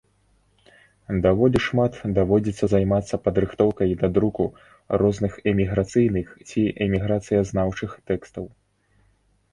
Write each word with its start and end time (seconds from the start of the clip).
Даволі 1.25 1.59
шмат 1.65 1.99
даводзіцца 2.19 2.65
займацца 2.73 3.19
падрыхтоўкай 3.25 3.93
да 4.01 4.07
друку 4.15 4.47
розных 5.03 5.39
эміграцыйных 5.53 6.27
ці 6.51 6.61
эміграцыязнаўчых 6.87 7.91
тэкстаў. 8.11 8.45